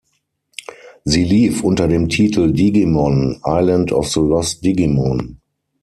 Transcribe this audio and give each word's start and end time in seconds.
Sie 1.05 1.23
lief 1.23 1.61
unter 1.63 1.87
dem 1.87 2.09
Titel 2.09 2.53
"Digimon: 2.53 3.39
Island 3.45 3.91
of 3.91 4.07
the 4.11 4.19
Lost 4.21 4.63
Digimon". 4.65 5.39